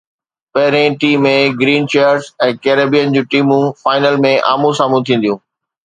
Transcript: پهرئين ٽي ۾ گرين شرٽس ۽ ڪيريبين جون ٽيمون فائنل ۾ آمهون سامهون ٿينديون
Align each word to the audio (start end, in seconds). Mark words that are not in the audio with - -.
پهرئين 0.53 0.93
ٽي 1.03 1.11
۾ 1.25 1.33
گرين 1.59 1.85
شرٽس 1.95 2.31
۽ 2.47 2.57
ڪيريبين 2.65 3.07
جون 3.19 3.31
ٽيمون 3.35 3.71
فائنل 3.85 4.21
۾ 4.29 4.35
آمهون 4.55 4.79
سامهون 4.81 5.11
ٿينديون 5.11 5.45